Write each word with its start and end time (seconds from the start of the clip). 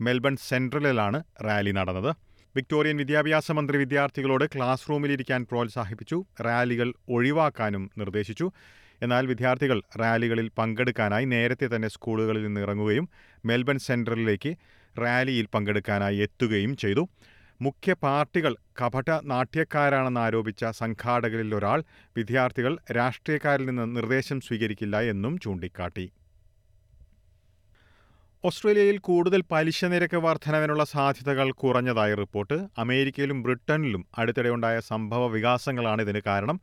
Melbourne 0.00 0.36
സെൻട്രലിലാണ് 0.48 1.24
rally 1.44 1.70
നടന്നത്. 1.70 2.16
Victorian 2.56 2.96
വിദ്യാഭ്യാസ 2.96 3.52
മന്ത്രി 3.52 3.78
വിദ്യാർത്ഥികളോട് 3.78 4.44
ക്ലാസ് 4.44 4.90
റൂമിലിരിക്കാൻ 4.90 5.46
പ്രോത്സാഹിപ്പിച്ചു. 5.50 6.24
റാലികൾ 6.40 6.94
ഒഴിവാക്കാനും 7.08 7.90
നിർദ്ദേശിച്ചു. 7.98 8.52
എന്നാൽ 9.04 9.26
വിദ്യാർത്ഥികൾ 9.26 9.78
റാലികളിൽ 10.00 10.48
പങ്കെടുക്കാനായി 10.58 11.26
നേരത്തെ 11.34 11.66
തന്നെ 11.66 11.88
സ്കൂളുകളിൽ 11.88 12.42
നിന്ന് 12.46 12.60
ഇറങ്ങുകയും 12.60 13.06
മെൽബൺ 13.44 13.78
സെൻട്രലിലേക്ക് 13.78 14.52
റാലിയിൽ 14.98 15.46
പങ്കെടുക്കാനായി 15.54 16.18
എത്തുകയും 16.26 16.76
ചെയ്തു. 16.76 17.04
മുഖ്യ 17.60 17.92
പാർട്ടികൾ 18.04 18.52
കപട 18.80 19.10
നാട്യക്കാരാണെന്ന് 19.24 20.20
ആരോപിച്ച 20.20 20.64
സംഘാടകരിൽ 20.80 21.54
ഒരാൾ 21.54 21.80
വിദ്യാർത്ഥികൾ 22.16 22.78
രാഷ്ട്രീയക്കാരിൽ 22.98 23.66
നിന്ന് 23.66 23.96
നിർദ്ദേശം 23.96 24.38
സ്വീകരിക്കില്ല 24.40 24.96
എന്നും 25.12 25.34
ചൂണ്ടിക്കാട്ടി. 25.38 26.06
ഓസ്ട്രേലിയയിൽ 28.44 28.98
കൂടുതൽ 29.08 29.42
പലിശ 29.50 29.84
നിരക്ക് 29.84 30.16
വർധനവിനുള്ള 30.16 30.84
സാധ്യതകൾ 30.84 31.50
കുറഞ്ഞതായി 31.62 32.14
റിപ്പോർട്ട്. 32.14 32.56
അമേരിക്കയിലും 32.78 33.38
ബ്രിട്ടനിലും 33.42 34.02
അടുത്തിടെയുണ്ടായ 34.18 34.80
സംഭവ 34.92 35.26
വികാസങ്ങളാണ് 35.36 36.02
ഇതിന് 36.02 36.22
കാരണം. 36.26 36.58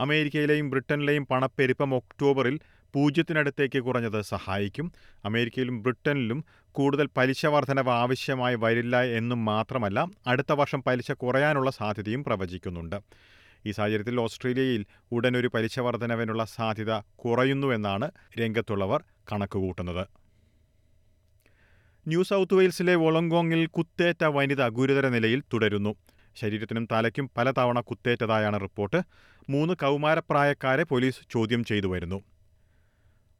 അമേരിക്കയിലെയും 0.00 0.70
ബ്രിട്ടനിലെയും 0.70 1.26
പണപ്പെരുപ്പം 1.26 1.94
ഒക്ടോബറിൽ 1.94 2.60
പൂജ്യത്തിനടുത്തേക്ക് 2.94 3.78
കുറഞ്ഞത് 3.78 4.20
സഹായിക്കും. 4.22 4.92
അമേരിക്കയിലും 5.24 5.82
ബ്രിട്ടനിലും 5.82 6.44
കൂടുതൽ 6.72 7.08
പലിശ 7.16 7.46
വർധനവ് 7.46 7.90
ആവശ്യമായി 7.90 8.54
വരില്ല 8.54 9.04
എന്നും 9.04 9.44
മാത്രമല്ല 9.44 10.08
അടുത്ത 10.26 10.52
വർഷം 10.52 10.82
പലിശ 10.82 11.12
കുറയാനുള്ള 11.12 11.70
സാധ്യതയും 11.70 12.24
പ്രവചിക്കുന്നുണ്ട്. 12.24 12.96
ഈ 13.66 13.70
സാഹചര്യത്തിൽ 13.70 14.20
ഓസ്ട്രേലിയയിൽ 14.20 14.86
ഉടനൊരു 15.12 15.48
പലിശ 15.48 15.78
വർധനവിനുള്ള 15.78 16.44
സാധ്യത 16.44 16.92
കുറയുന്നുവെന്നാണ് 16.94 18.10
രംഗത്തുള്ളവർ 18.38 19.02
കണക്കുകൂട്ടുന്നത്. 19.32 20.06
ന്യൂ 22.08 22.22
സൗത്ത് 22.22 22.54
വെയിൽസിലെ 22.54 22.94
വൊളങ്കോങ്ങിൽ 22.94 23.66
കുത്തേറ്റ 23.66 24.24
വനിത 24.24 24.68
ഗുരുതര 24.68 25.08
നിലയിൽ 25.08 25.40
തുടരുന്നു. 25.40 25.94
ശരീരത്തിനും 26.40 26.88
തലയ്ക്കും 26.92 27.30
പലതവണ 27.36 27.80
കുത്തേറ്റതായാണ് 27.80 28.60
റിപ്പോർട്ട്. 28.60 29.02
മൂന്ന് 29.50 29.74
കൗമാരപ്രായക്കാരെ 29.74 30.82
പോലീസ് 30.82 31.20
ചോദ്യം 31.30 31.64
ചെയ്തു 31.64 31.86
വരുന്നു. 31.86 32.22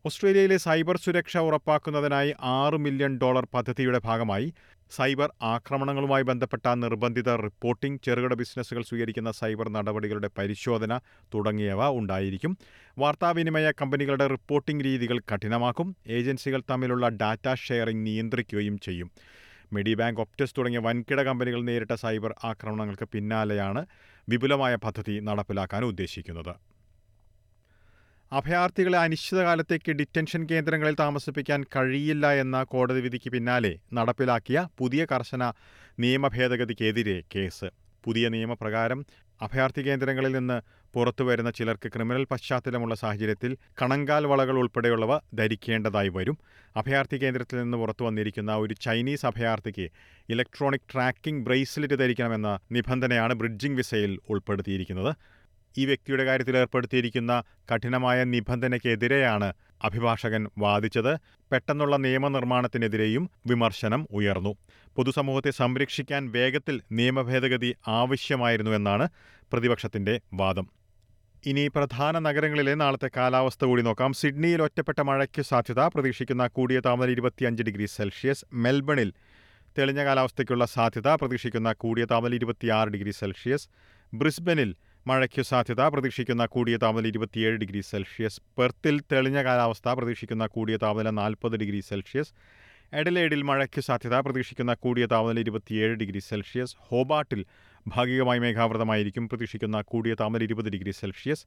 ഓസ്ട്രേലിയയിലെ 0.06 0.56
സൈബർ 0.56 0.96
സുരക്ഷ 0.96 1.36
ഉറപ്പാക്കുന്നതിനായി 1.36 2.34
ആറ് 2.42 2.74
മില്യൺ 2.74 3.18
ഡോളർ 3.18 3.48
പദ്ധതിയുടെ 3.54 4.00
ഭാഗമായി 4.04 4.52
സൈബർ 4.90 5.30
ആക്രമണങ്ങളുമായി 5.42 6.22
ബന്ധപ്പെട്ട 6.22 6.68
നിർബന്ധിത 6.68 7.34
റിപ്പോർട്ടിംഗ് 7.36 8.00
ചെറുകിട 8.04 8.34
ബിസിനസ്സുകൾ 8.34 8.82
സ്വീകരിക്കുന്ന 8.82 9.30
സൈബർ 9.30 9.68
നടപടികളുടെ 9.68 10.30
പരിശോധന 10.38 11.00
തുടങ്ങിയവ 11.34 11.88
ഉണ്ടായിരിക്കും. 11.88 12.58
വാർത്താവിനിമയ 12.98 13.72
കമ്പനികളുടെ 13.82 14.26
റിപ്പോർട്ടിംഗ് 14.26 14.84
രീതികൾ 14.84 15.18
കഠിനമാക്കും. 15.18 15.96
ഏജൻസികൾ 16.06 16.62
തമ്മിലുള്ള 16.70 17.08
ഡാറ്റ 17.08 17.54
ഷെയറിംഗ് 17.54 18.06
നിയന്ത്രിക്കുകയും 18.06 18.78
ചെയ്യും. 18.78 19.10
മെഡിബാങ്ക് 19.72 20.20
ഒപ്റ്റസ് 20.20 20.54
തുടങ്ങിയ 20.58 20.78
വൻകിട 20.78 21.20
കമ്പനികൾ 21.22 21.62
നേരിട്ട 21.62 21.94
സൈബർ 21.94 22.34
ആക്രമണങ്ങൾക്ക് 22.44 23.04
പിന്നാലെയാണ് 23.04 23.86
വിപുലമായ 24.28 24.74
പദ്ധതി 24.74 25.18
നടപ്പിലാക്കാൻ 25.18 25.84
ഉദ്ദേശിക്കുന്നത്. 25.84 26.54
അഭയാർത്ഥികളെ 28.32 28.98
അനിശ്ചിതകാലത്തേക്ക് 28.98 29.92
ഡിറ്റൻഷൻ 29.92 30.46
കേന്ദ്രങ്ങളിൽ 30.50 30.94
താമസിപ്പിക്കാൻ 31.00 31.64
കഴിയില്ല 31.76 32.32
എന്ന 32.32 32.62
കോടതി 32.62 33.00
വിധിക്ക് 33.00 33.30
പിന്നാലെ 33.30 33.78
നടപ്പിലാക്കിയ 33.94 34.66
പുതിയ 34.78 35.04
കർശന 35.04 35.52
നിയമ 36.00 36.28
ഭേദഗതിക്കെതിരെ 36.28 37.22
കേസ്. 37.34 37.70
പുതിയ 38.04 38.28
നിയമപ്രകാരം 38.28 39.04
അഭയാർത്ഥി 39.42 39.82
കേന്ദ്രങ്ങളിൽ 39.82 40.32
നിന്ന് 40.32 40.75
പുറത്തുവരുന്ന 40.96 41.50
ചിലർക്ക് 41.50 41.88
ക്രിമിനൽ 41.88 42.24
പശ്ചാത്തലമുള്ള 42.24 42.94
സാഹചര്യത്തിൽ 42.94 43.56
കണങ്കാൽ 43.82 44.26
വളകൾ 44.26 44.58
ഉൾപ്പെടെയുള്ളവ 44.58 45.18
ധരിക്കേണ്ടതായി 45.34 46.08
വരും. 46.08 46.38
അഭയാർത്ഥി 46.76 47.16
കേന്ദ്രത്തിൽ 47.16 47.62
നിന്ന് 47.62 47.78
പുറത്തു 47.78 48.04
വന്നിരിക്കുന്ന 48.04 48.56
ഒരു 48.56 48.74
ചൈനീസ് 48.74 49.26
അഭയാർത്ഥിക്ക് 49.26 49.90
ഇലക്ട്രോണിക് 50.28 50.92
ട്രാക്കിംഗ് 50.92 51.44
ബ്രേസ്ലെറ്റ് 51.44 51.98
ധരിക്കണമെന്ന 51.98 52.58
നിബന്ധനയാണ് 52.72 53.34
ബ്രിഡ്ജിംഗ് 53.34 53.76
വിസയിൽ 53.76 54.18
ഉൾപ്പെടുത്തിയിരിക്കുന്നത്. 54.30 55.16
ഈ 55.78 55.86
വ്യക്തിയുടെ 55.86 56.24
കാര്യത്തിൽ 56.24 56.56
ഏർപ്പെടുത്തിയിരിക്കുന്ന 56.56 57.42
കഠിനമായ 57.74 58.24
നിബന്ധനയ്ക്കെതിരെയാണ് 58.24 59.52
അഭിഭാഷകൻ 59.84 60.46
വാദിച്ചത്. 60.58 61.12
പെട്ടെന്നുള്ള 61.52 61.96
നിയമനിർമ്മാണത്തിനെതിരെയും 61.96 63.30
വിമർശനം 63.46 64.08
ഉയർന്നു. 64.10 64.56
പൊതുസമൂഹത്തെ 64.96 65.50
സംരക്ഷിക്കാൻ 65.50 66.30
വേഗത്തിൽ 66.30 66.80
നിയമഭേദഗതി 66.92 67.74
ആവശ്യമായിരുന്നുവെന്നാണ് 67.88 69.08
പ്രതിപക്ഷത്തിന്റെ 69.52 70.20
വാദം. 70.34 70.66
ഇനി 71.46 71.68
പ്രധാന 71.68 72.18
നഗരങ്ങളിലെ 72.18 72.74
നാളത്തെ 72.74 73.10
കാലാവസ്ഥ 73.16 73.64
കൂടി 73.64 73.82
നോക്കാം. 73.82 74.12
സിഡ്നിയിൽ 74.12 74.62
ഒറ്റപ്പെട്ട 74.62 75.00
മഴയ്ക്ക് 75.00 75.42
സാധ്യത. 75.42 75.80
പ്രതീക്ഷിക്കുന്ന 75.80 76.46
കൂടിയ 76.46 76.80
താപനില 76.80 77.10
ഇരുപത്തിയഞ്ച് 77.10 77.62
ഡിഗ്രി 77.62 77.86
സെൽഷ്യസ്. 77.86 78.44
മെൽബണിൽ 78.52 79.12
തെളിഞ്ഞ 79.78 80.04
കാലാവസ്ഥയ്ക്കുള്ള 80.04 80.66
സാധ്യത. 80.66 81.08
പ്രതീക്ഷിക്കുന്ന 81.08 81.72
കൂടിയ 81.72 82.04
താപനില 82.04 82.34
ഇരുപത്തിയാറ് 82.34 82.88
ഡിഗ്രി 82.88 83.10
സെൽഷ്യസ്. 83.10 83.68
ബ്രിസ്ബനിൽ 84.14 84.74
മഴയ്ക്ക് 85.06 85.42
സാധ്യത. 85.42 85.80
പ്രതീക്ഷിക്കുന്ന 85.80 86.46
കൂടിയ 86.46 86.76
താപനില 86.76 87.06
ഇരുപത്തിയേഴ് 87.06 87.56
ഡിഗ്രി 87.56 87.80
സെൽഷ്യസ്. 87.80 88.40
പെർത്തിൽ 88.58 89.00
തെളിഞ്ഞ 89.12 89.42
കാലാവസ്ഥ. 89.42 89.88
പ്രതീക്ഷിക്കുന്ന 89.88 90.46
കൂടിയ 90.46 90.76
താപനില 90.76 91.10
നാൽപ്പത് 91.10 91.56
ഡിഗ്രി 91.56 91.80
സെൽഷ്യസ്. 91.80 92.32
എഡലേഡിൽ 92.92 93.42
മഴയ്ക്ക് 93.42 93.80
സാധ്യത. 93.80 94.14
പ്രതീക്ഷിക്കുന്ന 94.14 94.74
കൂടിയ 94.74 95.06
താപനില 95.06 95.40
ഇരുപത്തിയേഴ് 95.40 95.94
ഡിഗ്രി 95.94 96.18
സെൽഷ്യസ്. 96.18 96.76
ഹോബാട്ടിൽ 96.78 97.44
ഭാഗികമായി 97.86 98.38
മേഘാവൃതമായിരിക്കും. 98.38 99.28
പ്രതീക്ഷിക്കുന്ന 99.28 99.80
കൂടിയ 99.80 100.14
താപനില 100.14 100.42
ഇരുപത് 100.42 100.68
ഡിഗ്രി 100.68 100.90
സെൽഷ്യസ്. 100.90 101.46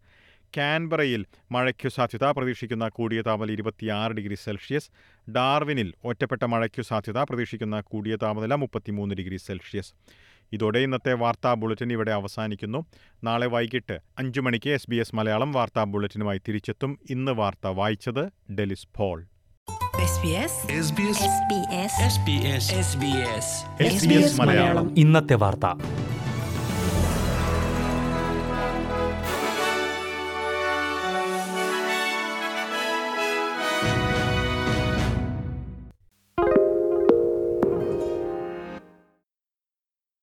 കാൻബറയിൽ 0.57 1.25
മഴയ്ക്കു 1.51 1.89
സാധ്യത 1.89 2.23
പ്രതീക്ഷിക്കുന്ന 2.23 2.87
കൂടിയ 2.87 3.21
താപനില 3.21 3.51
ഇരുപത്തിയാറ് 3.51 4.11
ഡിഗ്രി 4.11 4.35
സെൽഷ്യസ്. 4.35 4.89
ഡാർവിനിൽ 5.31 5.93
ഒറ്റപ്പെട്ട 6.03 6.43
മഴയ്ക്കു 6.43 6.81
സാധ്യത 6.81 7.17
പ്രതീക്ഷിക്കുന്ന 7.17 7.81
കൂടിയ 7.81 8.15
താപനില 8.15 8.55
മുപ്പത്തിമൂന്ന് 8.55 9.15
ഡിഗ്രി 9.15 9.37
സെൽഷ്യസ്. 9.37 9.93
ഇതോടെ 10.51 10.79
ഇന്നത്തെ 10.79 11.13
വാർത്താ 11.13 11.53
ബുള്ളറ്റിൻ 11.53 11.91
ഇവിടെ 11.91 12.11
അവസാനിക്കുന്നു. 12.11 12.85
നാളെ 13.23 13.47
വൈകിട്ട് 13.47 13.99
അഞ്ചു 14.17 14.41
മണിക്ക് 14.41 14.69
എസ് 14.69 14.89
ബി 14.89 14.95
എസ് 14.95 15.15
മലയാളം 15.15 15.51
വാർത്താ 15.51 15.83
ബുള്ളറ്റിനുമായി 15.83 16.41
തിരിച്ചെത്തും. 16.47 16.99
ഇന്ന് 17.09 17.31
വാർത്ത 17.31 17.67
വായിച്ചത് 17.67 18.53
ഡെലിസ് 18.53 18.87
ഫോൾ 18.97 19.27
ഇന്നത്തെ 24.97 25.35
വാർത്ത. 25.35 25.65